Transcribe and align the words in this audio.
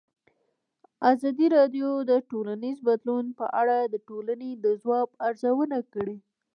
ازادي 1.11 1.47
راډیو 1.57 1.89
د 2.09 2.11
ټولنیز 2.29 2.77
بدلون 2.87 3.25
په 3.39 3.45
اړه 3.61 3.77
د 3.93 3.95
ټولنې 4.07 4.51
د 4.63 4.65
ځواب 4.81 5.09
ارزونه 5.27 5.77
کړې. 5.93 6.17